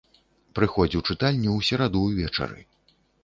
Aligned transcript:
Прыходзь 0.59 0.95
ў 0.99 1.03
чытальню 1.09 1.51
ў 1.57 1.61
сераду 1.69 1.99
ўвечары. 2.09 2.59